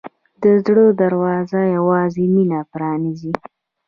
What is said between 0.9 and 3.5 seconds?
دروازه یوازې مینه پرانیزي.